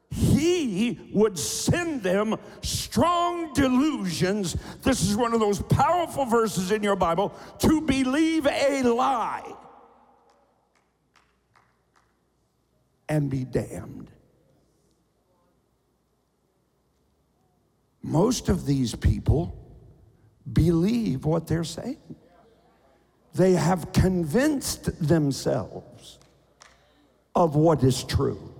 he 0.09 0.99
would 1.13 1.37
send 1.37 2.01
them 2.01 2.35
strong 2.63 3.53
delusions. 3.53 4.57
This 4.81 5.03
is 5.03 5.15
one 5.15 5.35
of 5.35 5.39
those 5.39 5.61
powerful 5.61 6.25
verses 6.25 6.71
in 6.71 6.81
your 6.81 6.95
Bible 6.95 7.35
to 7.59 7.81
believe 7.81 8.47
a 8.47 8.81
lie 8.81 9.53
and 13.07 13.29
be 13.29 13.45
damned. 13.45 14.09
Most 18.03 18.49
of 18.49 18.65
these 18.65 18.95
people 18.95 19.57
believe 20.51 21.25
what 21.25 21.47
they're 21.47 21.63
saying. 21.63 21.99
They 23.33 23.53
have 23.53 23.93
convinced 23.93 25.07
themselves 25.07 26.19
of 27.35 27.55
what 27.55 27.83
is 27.83 28.03
true. 28.03 28.53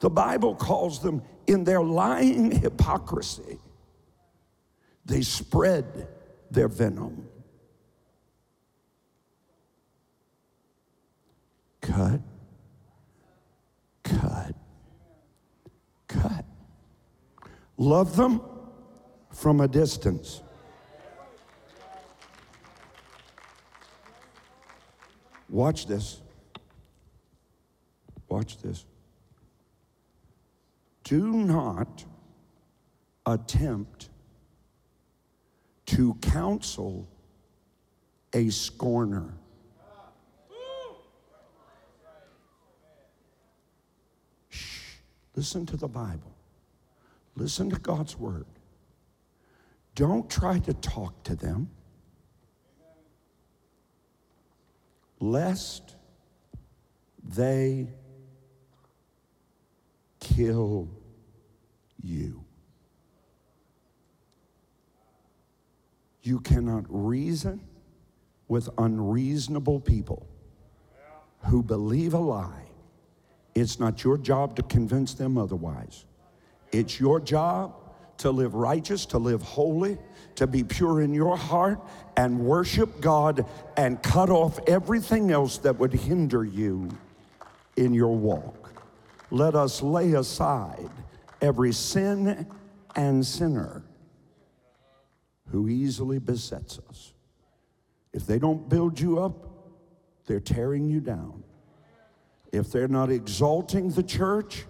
The 0.00 0.10
Bible 0.10 0.54
calls 0.54 1.00
them 1.02 1.22
in 1.46 1.64
their 1.64 1.82
lying 1.82 2.50
hypocrisy, 2.50 3.58
they 5.04 5.22
spread 5.22 6.08
their 6.50 6.68
venom. 6.68 7.26
Cut, 11.80 12.20
cut. 14.02 14.54
Love 17.80 18.14
them 18.14 18.42
from 19.32 19.62
a 19.62 19.66
distance. 19.66 20.42
Watch 25.48 25.86
this. 25.86 26.20
Watch 28.28 28.58
this. 28.58 28.84
Do 31.04 31.32
not 31.32 32.04
attempt 33.24 34.10
to 35.86 36.12
counsel 36.20 37.08
a 38.34 38.50
scorner. 38.50 39.32
Shh. 44.50 44.96
Listen 45.34 45.64
to 45.64 45.78
the 45.78 45.88
Bible. 45.88 46.29
Listen 47.40 47.70
to 47.70 47.76
God's 47.76 48.18
word. 48.18 48.44
Don't 49.94 50.28
try 50.28 50.58
to 50.58 50.74
talk 50.74 51.22
to 51.22 51.34
them, 51.34 51.70
lest 55.20 55.96
they 57.24 57.88
kill 60.20 60.90
you. 62.02 62.44
You 66.20 66.40
cannot 66.40 66.84
reason 66.88 67.62
with 68.48 68.68
unreasonable 68.76 69.80
people 69.80 70.28
who 71.46 71.62
believe 71.62 72.12
a 72.12 72.18
lie. 72.18 72.66
It's 73.54 73.80
not 73.80 74.04
your 74.04 74.18
job 74.18 74.56
to 74.56 74.62
convince 74.62 75.14
them 75.14 75.38
otherwise. 75.38 76.04
It's 76.72 77.00
your 77.00 77.20
job 77.20 77.74
to 78.18 78.30
live 78.30 78.54
righteous, 78.54 79.06
to 79.06 79.18
live 79.18 79.42
holy, 79.42 79.98
to 80.36 80.46
be 80.46 80.62
pure 80.62 81.00
in 81.00 81.14
your 81.14 81.36
heart 81.36 81.80
and 82.16 82.40
worship 82.40 83.00
God 83.00 83.46
and 83.76 84.02
cut 84.02 84.30
off 84.30 84.58
everything 84.66 85.30
else 85.30 85.58
that 85.58 85.78
would 85.78 85.92
hinder 85.92 86.44
you 86.44 86.90
in 87.76 87.94
your 87.94 88.14
walk. 88.14 88.72
Let 89.30 89.54
us 89.54 89.82
lay 89.82 90.12
aside 90.12 90.90
every 91.40 91.72
sin 91.72 92.46
and 92.94 93.24
sinner 93.24 93.82
who 95.50 95.68
easily 95.68 96.18
besets 96.18 96.78
us. 96.90 97.12
If 98.12 98.26
they 98.26 98.38
don't 98.38 98.68
build 98.68 99.00
you 99.00 99.20
up, 99.20 99.48
they're 100.26 100.40
tearing 100.40 100.88
you 100.88 101.00
down. 101.00 101.42
If 102.52 102.70
they're 102.72 102.88
not 102.88 103.10
exalting 103.10 103.90
the 103.90 104.02
church, 104.02 104.66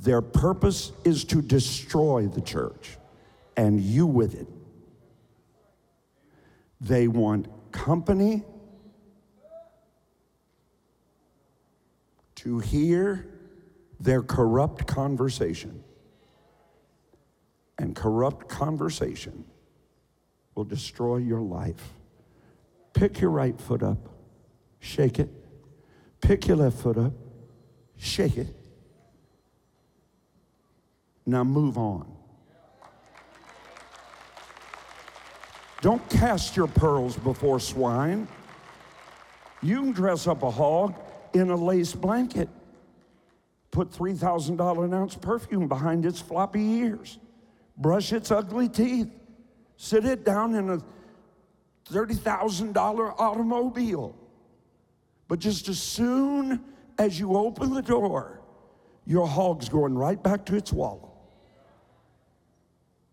their 0.00 0.22
purpose 0.22 0.92
is 1.04 1.24
to 1.24 1.40
destroy 1.42 2.26
the 2.26 2.40
church 2.40 2.96
and 3.56 3.80
you 3.80 4.06
with 4.06 4.34
it. 4.34 4.46
They 6.80 7.08
want 7.08 7.48
company 7.72 8.44
to 12.36 12.58
hear 12.58 13.26
their 13.98 14.22
corrupt 14.22 14.86
conversation. 14.86 15.82
And 17.78 17.94
corrupt 17.94 18.48
conversation 18.48 19.44
will 20.54 20.64
destroy 20.64 21.18
your 21.18 21.40
life. 21.40 21.92
Pick 22.94 23.20
your 23.20 23.30
right 23.30 23.60
foot 23.60 23.82
up, 23.82 24.08
shake 24.80 25.18
it. 25.18 25.30
Pick 26.22 26.48
your 26.48 26.56
left 26.56 26.78
foot 26.78 26.96
up, 26.96 27.12
shake 27.98 28.38
it. 28.38 28.55
Now 31.26 31.42
move 31.42 31.76
on. 31.76 32.06
Don't 35.82 36.08
cast 36.08 36.56
your 36.56 36.68
pearls 36.68 37.16
before 37.16 37.60
swine. 37.60 38.28
You 39.62 39.80
can 39.82 39.92
dress 39.92 40.26
up 40.26 40.42
a 40.42 40.50
hog 40.50 40.94
in 41.34 41.50
a 41.50 41.56
lace 41.56 41.92
blanket, 41.92 42.48
put 43.70 43.90
$3,000 43.90 44.84
an 44.84 44.94
ounce 44.94 45.16
perfume 45.16 45.68
behind 45.68 46.06
its 46.06 46.20
floppy 46.20 46.62
ears, 46.62 47.18
brush 47.76 48.12
its 48.12 48.30
ugly 48.30 48.68
teeth, 48.68 49.10
sit 49.76 50.04
it 50.04 50.24
down 50.24 50.54
in 50.54 50.70
a 50.70 50.78
$30,000 51.92 53.14
automobile. 53.18 54.14
But 55.28 55.40
just 55.40 55.68
as 55.68 55.80
soon 55.80 56.64
as 56.98 57.18
you 57.18 57.36
open 57.36 57.74
the 57.74 57.82
door, 57.82 58.40
your 59.04 59.26
hog's 59.26 59.68
going 59.68 59.96
right 59.96 60.22
back 60.22 60.46
to 60.46 60.56
its 60.56 60.72
wallow. 60.72 61.15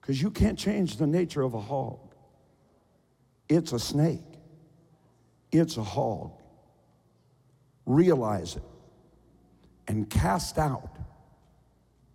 Because 0.04 0.22
you 0.22 0.32
can't 0.32 0.60
change 0.60 0.98
the 0.98 1.08
nature 1.08 1.44
of 1.44 1.54
a 1.54 1.62
hog. 1.62 2.14
It's 3.48 3.72
a 3.72 3.80
snake, 3.80 4.20
it's 5.52 5.78
a 5.78 5.84
hog. 5.84 6.34
Realize 7.86 8.58
it. 8.58 8.64
and 9.88 10.10
cast 10.10 10.58
out 10.58 10.98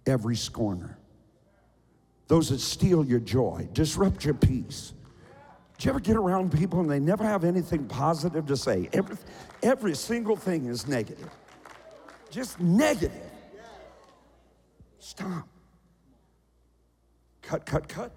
every 0.07 0.37
scorner. 0.37 0.99
Those 2.27 2.51
that 2.51 2.61
steal 2.61 3.05
your 3.05 3.21
joy, 3.21 3.69
disrupt 3.73 4.25
your 4.25 4.35
peace. 4.35 4.93
Do 5.79 5.87
you 5.87 5.91
ever 5.91 6.01
get 6.01 6.17
around 6.17 6.53
people 6.53 6.81
and 6.81 6.91
they 6.91 7.01
never 7.01 7.25
have 7.25 7.45
anything 7.45 7.87
positive 7.87 8.47
to 8.47 8.57
say? 8.57 8.89
Every, 8.93 9.17
every 9.63 9.95
single 9.95 10.37
thing 10.37 10.67
is 10.67 10.87
negative. 10.87 11.31
Just 12.31 12.61
negative. 12.61 13.31
Stop. 14.99 15.49
Cut, 17.49 17.65
cut, 17.65 17.89
cut. 17.89 18.13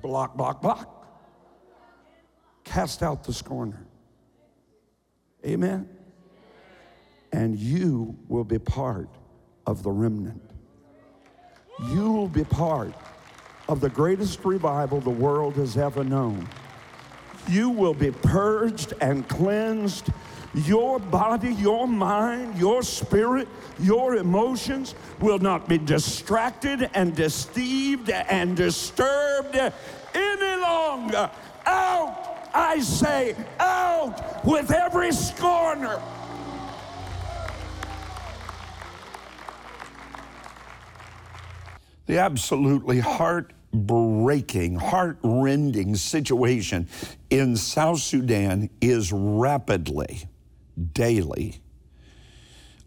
Block, 0.00 0.38
block, 0.38 0.62
block. 0.62 1.06
Cast 2.64 3.02
out 3.02 3.24
the 3.24 3.32
scorner. 3.34 3.86
Amen. 5.44 5.86
And 7.30 7.58
you 7.58 8.16
will 8.26 8.44
be 8.44 8.58
part 8.58 9.10
of 9.66 9.82
the 9.82 9.90
remnant. 9.90 10.40
You 11.90 12.10
will 12.10 12.28
be 12.28 12.44
part 12.44 12.94
of 13.68 13.82
the 13.82 13.90
greatest 13.90 14.42
revival 14.46 15.02
the 15.02 15.10
world 15.10 15.56
has 15.56 15.76
ever 15.76 16.02
known. 16.02 16.48
You 17.50 17.68
will 17.68 17.92
be 17.92 18.12
purged 18.12 18.94
and 19.02 19.28
cleansed. 19.28 20.08
Your 20.54 21.00
body, 21.00 21.52
your 21.54 21.88
mind, 21.88 22.56
your 22.56 22.82
spirit, 22.82 23.48
your 23.80 24.14
emotions 24.16 24.94
will 25.20 25.40
not 25.40 25.68
be 25.68 25.78
distracted 25.78 26.88
and 26.94 27.14
deceived 27.16 28.08
and 28.08 28.56
disturbed 28.56 29.56
any 29.56 30.60
longer. 30.62 31.28
Out, 31.66 32.48
I 32.54 32.78
say, 32.78 33.34
out 33.58 34.44
with 34.44 34.70
every 34.70 35.10
scorner. 35.10 36.00
The 42.06 42.18
absolutely 42.18 43.00
heart-breaking, 43.00 44.76
heart-rending 44.76 45.96
situation 45.96 46.86
in 47.30 47.56
South 47.56 47.98
Sudan 47.98 48.70
is 48.80 49.10
rapidly, 49.10 50.28
daily, 50.92 51.60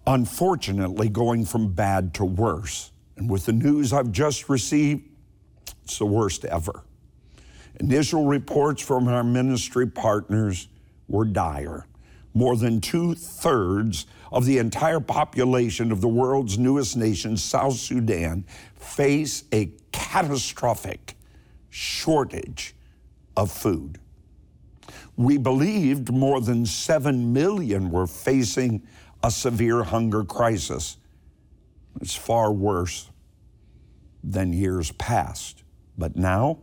unfortunately 0.06 1.10
going 1.10 1.46
from 1.46 1.74
bad 1.74 2.14
to 2.16 2.26
worse. 2.26 2.92
And 3.16 3.30
with 3.30 3.46
the 3.46 3.54
news 3.54 3.94
I've 3.94 4.12
just 4.12 4.50
received, 4.50 5.04
it's 5.84 5.98
the 5.98 6.06
worst 6.06 6.46
ever. 6.46 6.84
Initial 7.80 8.26
reports 8.26 8.82
from 8.82 9.08
our 9.08 9.24
ministry 9.24 9.88
partners 9.88 10.68
were 11.08 11.26
dire. 11.26 11.86
More 12.34 12.56
than 12.56 12.82
two 12.82 13.16
thirds 13.16 14.06
of 14.32 14.46
the 14.46 14.58
entire 14.58 15.00
population 15.00 15.92
of 15.92 16.02
the 16.02 16.08
world's 16.08 16.58
newest 16.60 16.98
nation, 16.98 17.38
South 17.38 17.76
Sudan, 17.76 18.46
face 18.76 19.44
a 19.52 19.72
catastrophic 19.92 21.16
shortage 21.70 22.76
of 23.36 23.52
food. 23.52 24.00
We 25.18 25.38
believed 25.38 26.12
more 26.12 26.40
than 26.40 26.66
7 26.66 27.34
million 27.34 27.92
were 27.92 28.08
facing 28.08 28.88
a 29.24 29.32
severe 29.32 29.84
hunger 29.84 30.24
crisis. 30.24 30.96
It's 32.00 32.16
far 32.16 32.54
worse 32.54 33.10
than 34.24 34.54
years 34.54 34.92
past. 34.94 35.64
But 35.98 36.16
now, 36.16 36.60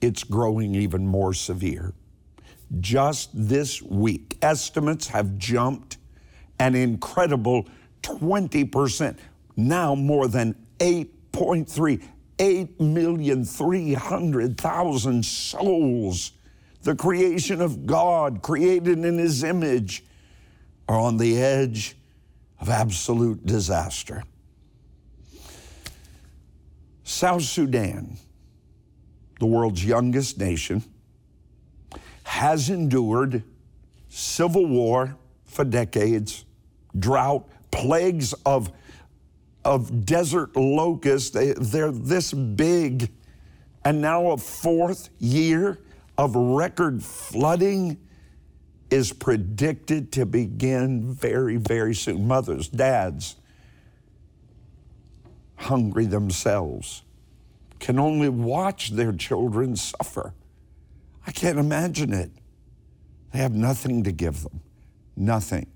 it's 0.00 0.22
growing 0.22 0.76
even 0.76 1.06
more 1.06 1.34
severe. 1.34 1.92
Just 2.80 3.30
this 3.34 3.82
week, 3.82 4.38
estimates 4.42 5.08
have 5.08 5.36
jumped 5.36 5.98
an 6.58 6.74
incredible 6.74 7.68
20%, 8.02 9.18
now 9.56 9.94
more 9.94 10.26
than 10.28 10.54
8.3, 10.78 12.02
8,300,000 12.38 15.24
souls, 15.24 16.32
the 16.86 16.94
creation 16.94 17.60
of 17.60 17.84
God, 17.84 18.42
created 18.42 19.04
in 19.04 19.18
His 19.18 19.42
image, 19.42 20.04
are 20.88 21.00
on 21.00 21.16
the 21.16 21.36
edge 21.36 21.96
of 22.60 22.68
absolute 22.68 23.44
disaster. 23.44 24.22
South 27.02 27.42
Sudan, 27.42 28.16
the 29.40 29.46
world's 29.46 29.84
youngest 29.84 30.38
nation, 30.38 30.84
has 32.22 32.70
endured 32.70 33.42
civil 34.08 34.64
war 34.64 35.16
for 35.44 35.64
decades, 35.64 36.44
drought, 36.96 37.48
plagues 37.72 38.32
of, 38.44 38.70
of 39.64 40.06
desert 40.06 40.54
locusts. 40.54 41.30
They, 41.30 41.52
they're 41.52 41.90
this 41.90 42.32
big. 42.32 43.10
And 43.84 44.00
now 44.00 44.30
a 44.30 44.36
fourth 44.36 45.08
year 45.18 45.80
of 46.18 46.34
record 46.34 47.02
flooding 47.02 47.98
is 48.90 49.12
predicted 49.12 50.12
to 50.12 50.24
begin 50.26 51.12
very, 51.12 51.56
very 51.56 51.94
soon. 51.94 52.26
Mothers, 52.26 52.68
dads, 52.68 53.36
hungry 55.56 56.06
themselves, 56.06 57.02
can 57.78 57.98
only 57.98 58.28
watch 58.28 58.90
their 58.90 59.12
children 59.12 59.76
suffer. 59.76 60.32
I 61.26 61.32
can't 61.32 61.58
imagine 61.58 62.12
it. 62.12 62.30
They 63.32 63.40
have 63.40 63.52
nothing 63.52 64.04
to 64.04 64.12
give 64.12 64.42
them, 64.42 64.60
nothing. 65.16 65.66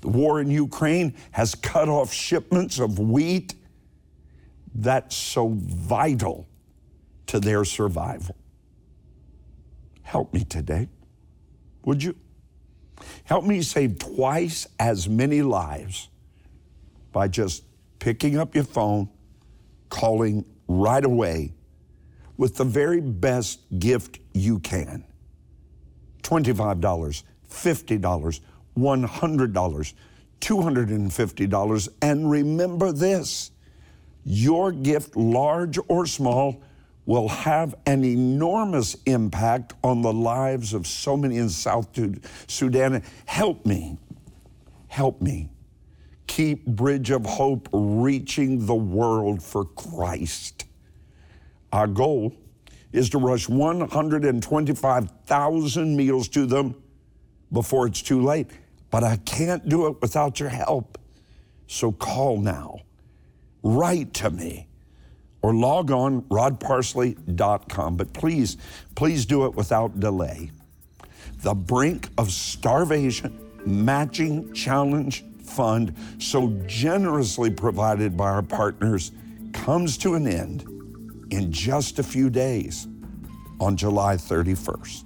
The 0.00 0.08
war 0.08 0.40
in 0.40 0.50
Ukraine 0.50 1.14
has 1.32 1.54
cut 1.54 1.88
off 1.88 2.12
shipments 2.12 2.78
of 2.78 2.98
wheat 2.98 3.54
that's 4.74 5.16
so 5.16 5.48
vital 5.58 6.48
to 7.26 7.40
their 7.40 7.64
survival. 7.64 8.36
Help 10.10 10.34
me 10.34 10.42
today, 10.42 10.88
would 11.84 12.02
you? 12.02 12.16
Help 13.22 13.44
me 13.44 13.62
save 13.62 13.96
twice 14.00 14.66
as 14.80 15.08
many 15.08 15.40
lives 15.40 16.08
by 17.12 17.28
just 17.28 17.62
picking 18.00 18.36
up 18.36 18.56
your 18.56 18.64
phone, 18.64 19.08
calling 19.88 20.44
right 20.66 21.04
away 21.04 21.54
with 22.36 22.56
the 22.56 22.64
very 22.64 23.00
best 23.00 23.60
gift 23.78 24.18
you 24.34 24.58
can 24.58 25.04
$25, 26.24 27.22
$50, 27.48 28.40
$100, 28.76 29.94
$250. 30.40 31.88
And 32.02 32.28
remember 32.28 32.90
this 32.90 33.52
your 34.24 34.72
gift, 34.72 35.14
large 35.14 35.78
or 35.86 36.04
small, 36.04 36.60
will 37.06 37.28
have 37.28 37.74
an 37.86 38.04
enormous 38.04 38.94
impact 39.06 39.74
on 39.82 40.02
the 40.02 40.12
lives 40.12 40.74
of 40.74 40.86
so 40.86 41.16
many 41.16 41.38
in 41.38 41.48
South 41.48 41.88
Sudan. 42.46 43.02
Help 43.26 43.66
me, 43.66 43.98
help 44.88 45.20
me 45.20 45.50
keep 46.30 46.64
Bridge 46.64 47.10
of 47.10 47.26
Hope 47.26 47.68
reaching 47.72 48.64
the 48.66 48.74
world 48.74 49.42
for 49.42 49.64
Christ. 49.64 50.64
Our 51.72 51.88
goal 51.88 52.32
is 52.92 53.10
to 53.10 53.18
rush 53.18 53.48
125,000 53.48 55.96
meals 55.96 56.28
to 56.28 56.46
them 56.46 56.76
before 57.52 57.88
it's 57.88 58.00
too 58.00 58.22
late. 58.22 58.46
But 58.90 59.04
I 59.04 59.18
can't 59.18 59.68
do 59.68 59.86
it 59.88 60.00
without 60.00 60.40
your 60.40 60.48
help. 60.48 60.96
So 61.66 61.92
call 61.92 62.40
now, 62.40 62.78
write 63.62 64.14
to 64.14 64.30
me, 64.30 64.69
or 65.42 65.54
log 65.54 65.90
on 65.90 66.22
rodparsley.com. 66.22 67.96
But 67.96 68.12
please, 68.12 68.56
please 68.94 69.26
do 69.26 69.46
it 69.46 69.54
without 69.54 70.00
delay. 70.00 70.50
The 71.38 71.54
Brink 71.54 72.08
of 72.18 72.30
Starvation 72.30 73.38
Matching 73.64 74.52
Challenge 74.52 75.24
Fund, 75.44 75.94
so 76.18 76.48
generously 76.66 77.50
provided 77.50 78.16
by 78.16 78.28
our 78.30 78.42
partners, 78.42 79.12
comes 79.52 79.98
to 79.98 80.14
an 80.14 80.26
end 80.26 80.64
in 81.30 81.50
just 81.50 81.98
a 81.98 82.02
few 82.02 82.30
days 82.30 82.86
on 83.58 83.76
July 83.76 84.16
31st. 84.16 85.04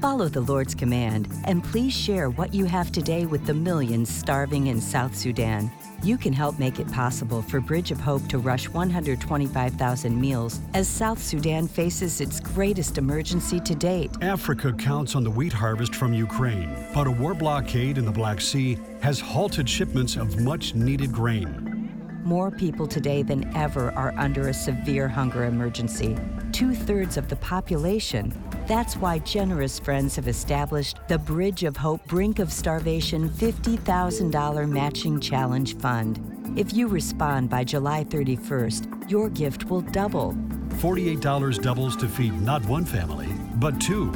Follow 0.00 0.28
the 0.28 0.40
Lord's 0.40 0.74
command 0.74 1.28
and 1.44 1.62
please 1.62 1.92
share 1.92 2.28
what 2.30 2.52
you 2.52 2.64
have 2.64 2.90
today 2.90 3.24
with 3.24 3.46
the 3.46 3.54
millions 3.54 4.12
starving 4.12 4.66
in 4.66 4.80
South 4.80 5.14
Sudan. 5.14 5.70
You 6.02 6.18
can 6.18 6.32
help 6.32 6.58
make 6.58 6.80
it 6.80 6.90
possible 6.90 7.42
for 7.42 7.60
Bridge 7.60 7.92
of 7.92 8.00
Hope 8.00 8.26
to 8.28 8.38
rush 8.38 8.68
125,000 8.68 10.20
meals 10.20 10.58
as 10.74 10.88
South 10.88 11.22
Sudan 11.22 11.68
faces 11.68 12.20
its 12.20 12.40
greatest 12.40 12.98
emergency 12.98 13.60
to 13.60 13.74
date. 13.76 14.10
Africa 14.20 14.72
counts 14.72 15.14
on 15.14 15.22
the 15.22 15.30
wheat 15.30 15.52
harvest 15.52 15.94
from 15.94 16.12
Ukraine, 16.12 16.76
but 16.92 17.06
a 17.06 17.10
war 17.10 17.34
blockade 17.34 17.98
in 17.98 18.04
the 18.04 18.10
Black 18.10 18.40
Sea 18.40 18.78
has 19.00 19.20
halted 19.20 19.68
shipments 19.68 20.16
of 20.16 20.40
much 20.40 20.74
needed 20.74 21.12
grain. 21.12 21.71
More 22.24 22.52
people 22.52 22.86
today 22.86 23.24
than 23.24 23.52
ever 23.56 23.90
are 23.92 24.14
under 24.16 24.48
a 24.48 24.54
severe 24.54 25.08
hunger 25.08 25.44
emergency. 25.44 26.16
Two 26.52 26.72
thirds 26.72 27.16
of 27.16 27.28
the 27.28 27.34
population. 27.34 28.32
That's 28.68 28.96
why 28.96 29.18
generous 29.18 29.80
friends 29.80 30.14
have 30.14 30.28
established 30.28 30.98
the 31.08 31.18
Bridge 31.18 31.64
of 31.64 31.76
Hope 31.76 32.06
Brink 32.06 32.38
of 32.38 32.52
Starvation 32.52 33.28
$50,000 33.28 34.70
Matching 34.70 35.18
Challenge 35.18 35.76
Fund. 35.78 36.52
If 36.56 36.72
you 36.72 36.86
respond 36.86 37.50
by 37.50 37.64
July 37.64 38.04
31st, 38.04 39.10
your 39.10 39.28
gift 39.28 39.64
will 39.64 39.80
double. 39.80 40.34
$48 40.74 41.60
doubles 41.60 41.96
to 41.96 42.08
feed 42.08 42.40
not 42.40 42.64
one 42.66 42.84
family, 42.84 43.28
but 43.56 43.80
two. 43.80 44.12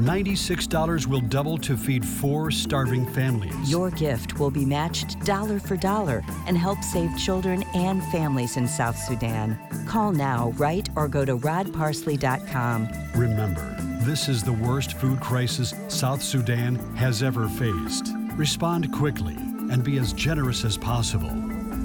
$96 0.00 1.06
will 1.06 1.20
double 1.20 1.58
to 1.58 1.76
feed 1.76 2.04
four 2.04 2.50
starving 2.50 3.06
families. 3.12 3.70
Your 3.70 3.90
gift 3.90 4.38
will 4.38 4.50
be 4.50 4.64
matched 4.64 5.20
dollar 5.24 5.58
for 5.58 5.76
dollar 5.76 6.22
and 6.46 6.56
help 6.56 6.82
save 6.82 7.16
children 7.18 7.62
and 7.74 8.02
families 8.04 8.56
in 8.56 8.66
South 8.66 8.96
Sudan. 8.96 9.58
Call 9.86 10.12
now, 10.12 10.50
write, 10.56 10.88
or 10.96 11.08
go 11.08 11.24
to 11.24 11.36
rodparsley.com. 11.36 12.88
Remember, 13.14 13.76
this 14.00 14.28
is 14.28 14.42
the 14.42 14.52
worst 14.52 14.94
food 14.94 15.20
crisis 15.20 15.74
South 15.88 16.22
Sudan 16.22 16.76
has 16.96 17.22
ever 17.22 17.48
faced. 17.48 18.12
Respond 18.34 18.92
quickly 18.92 19.34
and 19.34 19.84
be 19.84 19.98
as 19.98 20.12
generous 20.12 20.64
as 20.64 20.76
possible. 20.76 21.30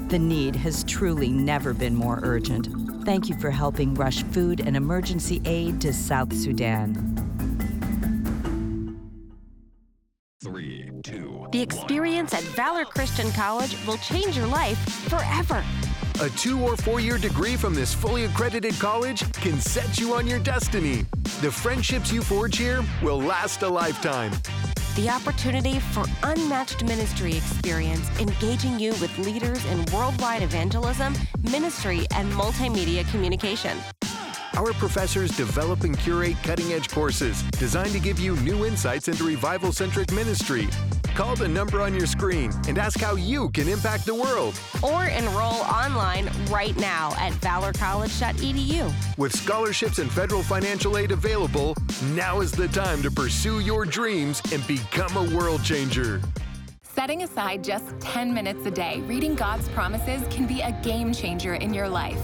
The 0.08 0.18
need 0.18 0.56
has 0.56 0.84
truly 0.84 1.28
never 1.28 1.74
been 1.74 1.94
more 1.94 2.20
urgent. 2.22 2.68
Thank 3.04 3.28
you 3.28 3.38
for 3.38 3.50
helping 3.50 3.94
rush 3.94 4.22
food 4.24 4.60
and 4.60 4.76
emergency 4.76 5.42
aid 5.44 5.80
to 5.82 5.92
South 5.92 6.32
Sudan. 6.32 7.15
At 12.34 12.42
Valor 12.42 12.84
Christian 12.84 13.30
College 13.32 13.76
will 13.86 13.98
change 13.98 14.36
your 14.36 14.46
life 14.46 14.78
forever. 15.08 15.64
A 16.20 16.30
two 16.30 16.60
or 16.62 16.76
four 16.76 16.98
year 16.98 17.18
degree 17.18 17.56
from 17.56 17.74
this 17.74 17.92
fully 17.92 18.24
accredited 18.24 18.74
college 18.78 19.30
can 19.32 19.60
set 19.60 19.98
you 19.98 20.14
on 20.14 20.26
your 20.26 20.38
destiny. 20.38 21.04
The 21.42 21.50
friendships 21.50 22.10
you 22.10 22.22
forge 22.22 22.56
here 22.56 22.82
will 23.02 23.20
last 23.20 23.62
a 23.62 23.68
lifetime. 23.68 24.32
The 24.96 25.10
opportunity 25.10 25.78
for 25.78 26.04
unmatched 26.22 26.82
ministry 26.84 27.36
experience, 27.36 28.08
engaging 28.18 28.80
you 28.80 28.92
with 28.92 29.16
leaders 29.18 29.62
in 29.66 29.84
worldwide 29.92 30.42
evangelism, 30.42 31.14
ministry, 31.50 32.06
and 32.14 32.32
multimedia 32.32 33.06
communication. 33.10 33.76
Our 34.56 34.72
professors 34.72 35.36
develop 35.36 35.84
and 35.84 35.98
curate 35.98 36.36
cutting 36.42 36.72
edge 36.72 36.88
courses 36.88 37.42
designed 37.58 37.92
to 37.92 38.00
give 38.00 38.18
you 38.18 38.36
new 38.36 38.64
insights 38.64 39.06
into 39.08 39.24
revival 39.24 39.70
centric 39.70 40.10
ministry. 40.12 40.66
Call 41.16 41.34
the 41.34 41.48
number 41.48 41.80
on 41.80 41.94
your 41.94 42.06
screen 42.06 42.52
and 42.68 42.76
ask 42.76 43.00
how 43.00 43.16
you 43.16 43.48
can 43.48 43.68
impact 43.68 44.04
the 44.04 44.14
world. 44.14 44.60
Or 44.82 45.06
enroll 45.06 45.62
online 45.62 46.28
right 46.50 46.76
now 46.76 47.14
at 47.18 47.32
valorcollege.edu. 47.40 48.92
With 49.16 49.34
scholarships 49.34 49.98
and 49.98 50.12
federal 50.12 50.42
financial 50.42 50.98
aid 50.98 51.12
available, 51.12 51.74
now 52.12 52.42
is 52.42 52.52
the 52.52 52.68
time 52.68 53.00
to 53.00 53.10
pursue 53.10 53.60
your 53.60 53.86
dreams 53.86 54.42
and 54.52 54.64
become 54.66 55.16
a 55.16 55.34
world 55.34 55.64
changer. 55.64 56.20
Setting 56.96 57.24
aside 57.24 57.62
just 57.62 58.00
10 58.00 58.32
minutes 58.32 58.64
a 58.64 58.70
day 58.70 59.00
reading 59.00 59.34
God's 59.34 59.68
promises 59.68 60.22
can 60.30 60.46
be 60.46 60.62
a 60.62 60.72
game 60.82 61.12
changer 61.12 61.56
in 61.56 61.74
your 61.74 61.90
life. 61.90 62.18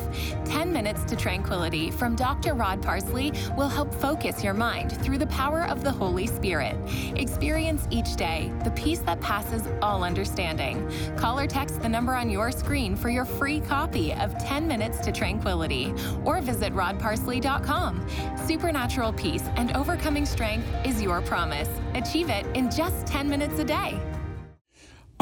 10 0.47 0.73
Minutes 0.73 1.05
to 1.05 1.15
Tranquility 1.15 1.91
from 1.91 2.17
Dr. 2.17 2.55
Rod 2.55 2.81
Parsley 2.81 3.35
will 3.55 3.69
help 3.69 3.93
focus 3.93 4.43
your 4.43 4.55
mind 4.55 4.97
through 5.03 5.19
the 5.19 5.27
power 5.27 5.65
of 5.65 5.85
the 5.85 5.93
Holy 5.93 6.27
Spirit. 6.27 6.75
Experience 7.17 7.87
each 7.91 8.17
day 8.17 8.51
the 8.65 8.71
peace 8.71 9.01
that 9.01 9.21
passes 9.21 9.69
all 9.83 10.03
understanding. 10.03 10.91
Call 11.19 11.39
or 11.39 11.47
text 11.47 11.83
the 11.83 11.89
number 11.91 12.15
on 12.15 12.31
your 12.31 12.51
screen 12.51 12.97
for 12.97 13.11
your 13.11 13.27
free 13.27 13.61
copy 13.61 14.15
of 14.15 14.39
10 14.39 14.67
Minutes 14.67 15.01
to 15.01 15.13
Tranquility 15.13 15.93
or 16.25 16.41
visit 16.41 16.73
rodparsley.com. 16.73 18.07
Supernatural 18.47 19.13
peace 19.13 19.45
and 19.57 19.77
overcoming 19.77 20.25
strength 20.25 20.67
is 20.83 21.03
your 21.03 21.21
promise. 21.21 21.69
Achieve 21.93 22.31
it 22.31 22.47
in 22.57 22.71
just 22.71 23.07
10 23.07 23.29
minutes 23.29 23.59
a 23.59 23.65
day. 23.65 24.01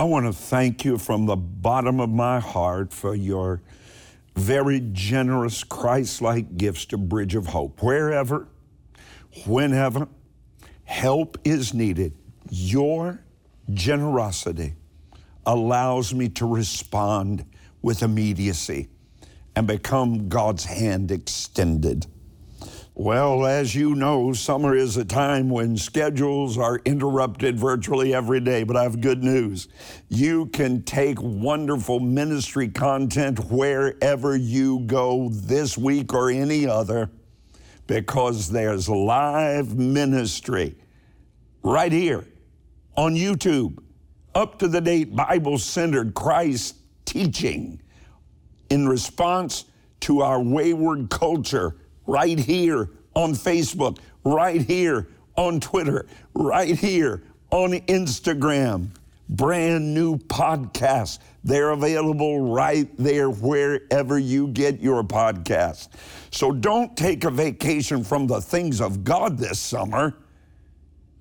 I 0.01 0.05
want 0.05 0.25
to 0.25 0.33
thank 0.33 0.87
you 0.87 0.97
from 0.97 1.27
the 1.27 1.37
bottom 1.37 2.01
of 2.01 2.09
my 2.09 2.41
heart 2.41 2.91
for 2.91 3.15
your 3.15 3.61
very 4.35 4.81
generous 4.95 5.63
Christ 5.63 6.23
like 6.23 6.57
gifts 6.57 6.87
to 6.87 6.97
Bridge 6.97 7.35
of 7.35 7.49
Hope. 7.49 7.83
Wherever, 7.83 8.49
whenever 9.45 10.09
help 10.85 11.37
is 11.45 11.75
needed, 11.75 12.15
your 12.49 13.23
generosity 13.75 14.73
allows 15.45 16.15
me 16.15 16.31
to 16.31 16.47
respond 16.47 17.45
with 17.83 18.03
immediacy 18.03 18.89
and 19.55 19.67
become 19.67 20.31
God's 20.31 20.65
hand 20.65 21.11
extended. 21.11 22.07
Well, 23.03 23.47
as 23.47 23.75
you 23.75 23.95
know, 23.95 24.35
summer 24.35 24.77
is 24.77 24.99
a 24.99 25.07
time 25.07 25.49
when 25.49 25.79
schedules 25.79 26.59
are 26.59 26.83
interrupted 26.85 27.59
virtually 27.59 28.13
every 28.13 28.41
day, 28.41 28.63
but 28.63 28.77
I 28.77 28.83
have 28.83 29.01
good 29.01 29.25
news. 29.25 29.69
You 30.11 30.49
can 30.49 30.83
take 30.83 31.17
wonderful 31.19 31.99
ministry 31.99 32.69
content 32.69 33.39
wherever 33.51 34.37
you 34.37 34.81
go 34.81 35.31
this 35.33 35.79
week 35.79 36.13
or 36.13 36.31
any 36.31 36.67
other 36.67 37.11
because 37.87 38.51
there's 38.51 38.87
live 38.87 39.75
ministry 39.75 40.75
right 41.63 41.93
here 41.93 42.27
on 42.99 43.15
YouTube, 43.15 43.83
up 44.35 44.59
to 44.59 44.69
the 44.69 44.83
date 44.83 45.17
Bible 45.17 45.57
centered 45.57 46.13
Christ 46.13 46.77
teaching 47.07 47.81
in 48.69 48.87
response 48.87 49.65
to 50.01 50.21
our 50.21 50.43
wayward 50.43 51.09
culture 51.09 51.80
right 52.11 52.39
here 52.41 52.91
on 53.15 53.35
Facebook, 53.35 53.99
right 54.25 54.61
here 54.61 55.07
on 55.37 55.61
Twitter, 55.61 56.07
right 56.35 56.77
here 56.77 57.23
on 57.51 57.71
Instagram. 57.71 58.89
Brand 59.29 59.95
new 59.95 60.17
podcasts. 60.17 61.21
They're 61.45 61.71
available 61.71 62.53
right 62.53 62.89
there 62.99 63.31
wherever 63.31 64.19
you 64.19 64.49
get 64.49 64.81
your 64.81 65.05
podcasts. 65.05 65.89
So 66.33 66.51
don't 66.51 66.97
take 66.97 67.23
a 67.23 67.31
vacation 67.31 68.03
from 68.03 68.27
the 68.27 68.41
things 68.41 68.81
of 68.81 69.05
God 69.05 69.39
this 69.39 69.61
summer. 69.61 70.17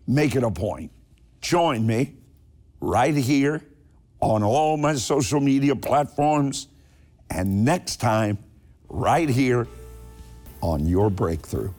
Make 0.08 0.36
it 0.36 0.42
a 0.42 0.50
point. 0.50 0.92
Join 1.40 1.86
me 1.86 2.16
right 2.82 3.16
here 3.16 3.62
on 4.22 4.42
all 4.42 4.76
my 4.76 4.96
social 4.96 5.40
media 5.40 5.76
platforms 5.76 6.68
and 7.30 7.64
next 7.64 7.98
time 7.98 8.40
right 8.90 9.30
here 9.30 9.68
on 10.62 10.86
your 10.86 11.10
breakthrough. 11.10 11.72